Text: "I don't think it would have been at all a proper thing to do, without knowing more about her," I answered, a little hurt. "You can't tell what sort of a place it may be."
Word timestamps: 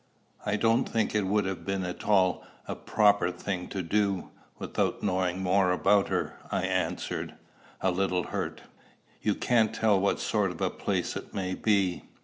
"I 0.43 0.55
don't 0.55 0.85
think 0.89 1.13
it 1.13 1.27
would 1.27 1.45
have 1.45 1.63
been 1.63 1.83
at 1.83 2.05
all 2.07 2.43
a 2.67 2.73
proper 2.75 3.29
thing 3.29 3.67
to 3.67 3.83
do, 3.83 4.31
without 4.57 5.03
knowing 5.03 5.43
more 5.43 5.71
about 5.71 6.07
her," 6.07 6.37
I 6.51 6.63
answered, 6.63 7.35
a 7.81 7.91
little 7.91 8.23
hurt. 8.23 8.61
"You 9.21 9.35
can't 9.35 9.75
tell 9.75 9.99
what 9.99 10.19
sort 10.19 10.49
of 10.49 10.59
a 10.59 10.71
place 10.71 11.15
it 11.15 11.35
may 11.35 11.53
be." 11.53 12.05